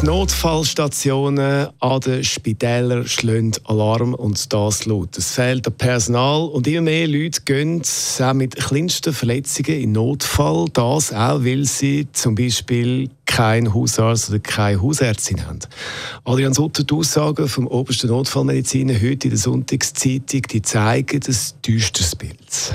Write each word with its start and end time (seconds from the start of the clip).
Die 0.00 0.06
Notfallstationen 0.06 1.68
an 1.80 2.00
den 2.00 2.22
Spitälern 2.22 3.08
schlagen 3.08 3.52
Alarm 3.64 4.14
und 4.14 4.52
das 4.52 4.86
laut. 4.86 5.18
Es 5.18 5.32
fehlt 5.32 5.66
an 5.66 5.72
Personal 5.72 6.42
und 6.42 6.68
immer 6.68 6.82
mehr 6.82 7.08
Leute 7.08 7.40
gehen 7.44 7.82
auch 8.20 8.32
mit 8.32 8.54
kleinsten 8.54 9.12
Verletzungen 9.12 9.80
in 9.80 9.92
Notfall. 9.92 10.66
Das 10.72 11.12
auch, 11.12 11.44
weil 11.44 11.64
sie 11.64 12.06
zum 12.12 12.36
Beispiel 12.36 13.10
keinen 13.26 13.74
Hausarzt 13.74 14.30
oder 14.30 14.38
keine 14.38 14.80
Hausärztin 14.80 15.44
haben. 15.44 15.58
Adrian 16.24 16.54
Sutter, 16.54 16.84
die 16.84 16.94
Aussagen 16.94 17.48
vom 17.48 17.66
obersten 17.66 18.06
Notfallmediziner 18.06 18.94
heute 18.94 19.24
in 19.24 19.30
der 19.30 19.38
Sonntagszeitung, 19.38 20.42
die 20.42 20.62
zeigen 20.62 21.20
ein 21.26 21.36
düsteres 21.66 22.14
Bild. 22.14 22.72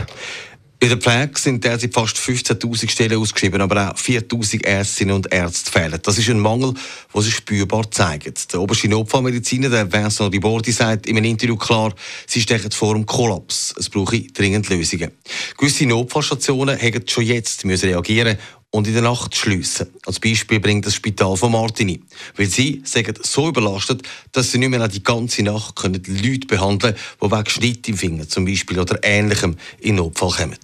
In 0.84 0.90
der 0.90 0.98
Pflege 0.98 1.40
sind 1.40 1.64
derzeit 1.64 1.94
fast 1.94 2.18
15.000 2.18 2.90
Stellen 2.90 3.18
ausgeschrieben, 3.18 3.62
aber 3.62 3.92
auch 3.92 3.96
4.000 3.96 4.66
Ärztinnen 4.66 5.16
und 5.16 5.32
Ärzte 5.32 5.72
fehlen. 5.72 5.98
Das 6.04 6.18
ist 6.18 6.30
ein 6.30 6.42
Mangel, 6.42 6.74
der 7.14 7.22
sich 7.22 7.36
spürbar 7.36 7.90
zeigt. 7.90 8.52
Der 8.52 8.60
oberste 8.60 8.90
Notfallmediziner, 8.90 9.70
der 9.70 9.94
Vincent 9.94 10.34
Ribordi, 10.34 10.74
sagt 10.74 11.08
in 11.08 11.16
einem 11.16 11.32
Interview 11.32 11.56
klar, 11.56 11.96
sie 12.28 12.42
stechen 12.42 12.72
vor 12.72 12.96
dem 12.96 13.06
Kollaps. 13.06 13.74
Es 13.80 13.88
brauche 13.88 14.24
dringend 14.34 14.68
Lösungen. 14.68 15.12
Gewisse 15.58 15.86
Notfallstationen 15.86 16.78
hätten 16.78 17.08
schon 17.08 17.24
jetzt 17.24 17.64
müssen 17.64 17.88
reagieren 17.88 18.38
und 18.74 18.88
in 18.88 18.94
der 18.94 19.04
Nacht 19.04 19.36
schliessen. 19.36 19.88
Als 20.08 20.20
Beispiel 20.20 20.60
bringt 20.60 20.88
das 20.88 20.96
Spital 20.96 21.38
von 21.38 21.52
Martini. 21.52 22.02
Weil 22.36 22.48
sie 22.48 22.82
sagen 22.84 23.14
so 23.22 23.48
überlastet, 23.48 24.02
dass 24.32 24.52
sie 24.52 24.58
nicht 24.58 24.70
mehr 24.70 24.88
die 24.88 25.04
ganze 25.04 25.44
Nacht 25.44 25.76
können 25.76 26.02
Leute 26.08 26.48
behandeln 26.48 26.96
können, 26.96 27.30
die 27.30 27.32
wegen 27.32 27.50
Schnitt 27.50 27.88
im 27.88 27.98
Finger 27.98 28.28
zum 28.28 28.46
Beispiel 28.46 28.80
oder 28.80 28.98
Ähnlichem 29.04 29.58
in 29.80 29.96
Notfall 29.96 30.32
kommen. 30.32 30.58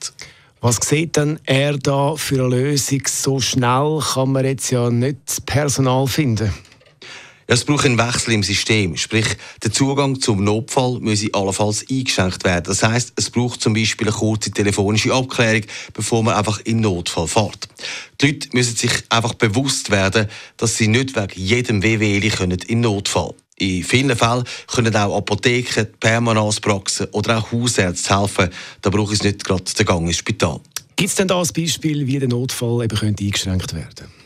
Was 0.60 0.78
sieht 0.78 1.18
denn 1.18 1.40
er 1.46 1.78
da 1.78 2.16
für 2.16 2.46
eine 2.46 2.56
Lösung? 2.56 3.04
So 3.08 3.40
schnell 3.40 4.00
kann 4.14 4.32
man 4.32 4.44
jetzt 4.44 4.72
ja 4.72 4.90
nicht 4.90 5.46
Personal 5.46 6.08
finden. 6.08 6.52
Es 7.52 7.66
braucht 7.66 7.84
einen 7.84 7.98
Wechsel 7.98 8.36
im 8.36 8.44
System. 8.44 8.96
Sprich, 8.96 9.26
der 9.64 9.72
Zugang 9.72 10.22
zum 10.22 10.44
Notfall 10.44 11.00
muss 11.00 11.26
allenfalls 11.34 11.84
eingeschränkt 11.90 12.44
werden. 12.44 12.66
Das 12.68 12.84
heißt, 12.84 13.14
es 13.16 13.32
braucht 13.32 13.60
zum 13.60 13.74
Beispiel 13.74 14.08
eine 14.08 14.16
kurze 14.16 14.52
telefonische 14.52 15.12
Abklärung, 15.12 15.64
bevor 15.94 16.22
man 16.22 16.36
einfach 16.36 16.60
in 16.66 16.82
Notfall 16.82 17.28
fährt. 17.28 17.68
Die 18.22 18.28
Leute 18.28 18.50
müssen 18.54 18.76
sich 18.76 18.92
einfach 19.10 19.34
bewusst 19.34 19.90
werden, 19.90 20.28
dass 20.58 20.78
sie 20.78 20.90
nicht 20.90 21.16
wegen 21.16 21.42
jedem 21.42 21.82
WWL 21.82 22.30
können 22.30 22.60
in 22.68 22.82
Notfall. 22.82 23.34
In 23.58 23.84
vielen 23.84 24.16
Fällen 24.16 24.44
können 24.68 24.96
auch 24.96 25.18
Apotheken, 25.18 25.88
Permanenzpraxen 26.00 27.08
oder 27.14 27.40
auch 27.40 27.52
Hausärzte 27.52 28.16
helfen. 28.16 28.50
Da 28.84 28.92
braucht 28.92 29.14
es 29.14 29.24
nicht 29.24 29.44
gerade 29.44 29.64
den 29.64 29.86
Gang 29.88 30.06
ins 30.06 30.18
Spital. 30.18 30.60
Gibt 30.96 31.10
es 31.10 31.16
denn 31.16 31.28
da 31.28 31.42
ein 31.42 31.48
Beispiel, 31.48 32.06
wie 32.06 32.20
der 32.20 32.30
Notfall 32.30 32.84
eben 32.84 32.96
könnte 32.96 33.24
eingeschränkt 33.24 33.74
werden 33.74 33.88
könnte? 33.96 34.19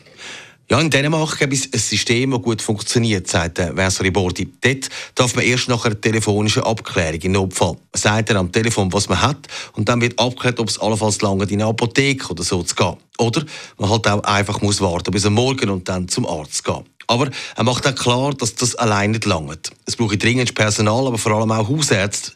Ja, 0.70 0.80
in 0.80 0.88
Dänemark 0.88 1.38
gibt 1.38 1.52
es 1.52 1.70
ein 1.70 1.78
System, 1.78 2.30
das 2.30 2.40
gut 2.40 2.62
funktioniert, 2.62 3.28
sagt 3.28 3.58
Vincent 3.58 4.12
Bordi. 4.14 4.50
Dort 4.62 4.88
darf 5.14 5.34
man 5.34 5.44
erst 5.44 5.68
nach 5.68 5.84
einer 5.84 6.00
telefonischen 6.00 6.62
Abklärung 6.62 7.20
in 7.20 7.32
Notfall. 7.32 7.76
Sagt 7.92 8.30
er 8.30 8.36
am 8.36 8.50
Telefon, 8.50 8.90
was 8.90 9.10
man 9.10 9.20
hat, 9.20 9.46
und 9.74 9.90
dann 9.90 10.00
wird 10.00 10.18
abgeklärt, 10.18 10.58
ob 10.58 10.70
es 10.70 10.80
allenfalls 10.80 11.20
lange 11.20 11.44
in 11.44 11.60
eine 11.60 11.66
Apotheke 11.66 12.30
oder 12.30 12.42
so 12.42 12.62
zu 12.62 12.74
gehen. 12.74 12.96
Oder 13.18 13.44
man 13.76 13.90
halt 13.90 14.08
auch 14.08 14.24
einfach 14.24 14.62
muss 14.62 14.80
warten 14.80 15.10
bis 15.10 15.26
am 15.26 15.34
Morgen 15.34 15.68
und 15.68 15.86
dann 15.86 16.08
zum 16.08 16.26
Arzt 16.26 16.64
gehen. 16.64 16.84
Aber 17.08 17.28
er 17.56 17.64
macht 17.64 17.86
auch 17.86 17.94
klar, 17.94 18.32
dass 18.32 18.54
das 18.54 18.74
allein 18.74 19.10
nicht 19.10 19.26
langt. 19.26 19.70
Es 19.84 19.96
braucht 19.96 20.22
dringend 20.22 20.54
Personal, 20.54 21.06
aber 21.06 21.18
vor 21.18 21.32
allem 21.32 21.50
auch 21.50 21.68
Hausärzte, 21.68 22.32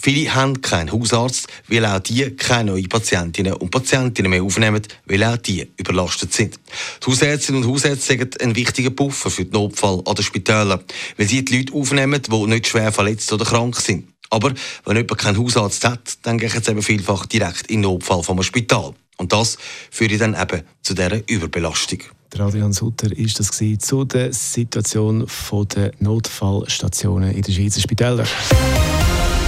Viele 0.00 0.34
haben 0.34 0.60
keinen 0.60 0.92
Hausarzt, 0.92 1.46
weil 1.68 1.84
auch 1.86 2.00
die 2.00 2.30
keine 2.36 2.72
neuen 2.72 2.88
Patientinnen 2.88 3.54
und 3.54 3.70
Patientinnen 3.70 4.30
mehr 4.30 4.42
aufnehmen, 4.42 4.82
weil 5.06 5.24
auch 5.24 5.36
die 5.36 5.68
überlastet 5.76 6.32
sind. 6.32 6.58
Die 7.02 7.10
Hausärztinnen 7.10 7.64
und 7.64 7.70
Hausärzte 7.70 8.18
sind 8.18 8.40
ein 8.40 8.56
wichtiger 8.56 8.90
Puffer 8.90 9.30
für 9.30 9.44
den 9.44 9.52
Notfall 9.52 10.02
an 10.04 10.14
den 10.14 10.24
Spitälern, 10.24 10.80
weil 11.16 11.28
sie 11.28 11.44
die 11.44 11.58
Leute 11.58 11.74
aufnehmen, 11.74 12.22
die 12.22 12.46
nicht 12.46 12.68
schwer 12.68 12.92
verletzt 12.92 13.32
oder 13.32 13.44
krank 13.44 13.76
sind. 13.76 14.08
Aber 14.30 14.52
wenn 14.84 14.96
jemand 14.96 15.18
keinen 15.18 15.38
Hausarzt 15.38 15.84
hat, 15.84 16.18
dann 16.22 16.38
gehen 16.38 16.50
sie 16.50 16.70
eben 16.70 16.82
vielfach 16.82 17.26
direkt 17.26 17.66
in 17.68 17.82
den 17.82 17.90
Notfall 17.90 18.22
vom 18.22 18.42
Spital. 18.42 18.94
Und 19.16 19.32
das 19.32 19.58
führt 19.90 20.18
dann 20.20 20.40
eben 20.40 20.62
zu 20.82 20.94
dieser 20.94 21.28
Überbelastung. 21.28 21.98
Der 22.32 22.42
Adrian 22.42 22.72
Sutter 22.72 23.10
ist 23.10 23.40
das 23.40 23.50
zu 23.80 24.04
der 24.04 24.32
Situation 24.32 25.26
der 25.74 25.92
Notfallstationen 25.98 27.32
in 27.32 27.42
den 27.42 27.54
Schweizer 27.54 27.80
Spitälern. 27.80 28.26